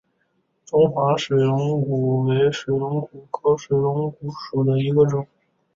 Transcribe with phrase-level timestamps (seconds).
[0.65, 5.27] 中华水龙骨为水龙骨科水龙骨属下的一个种。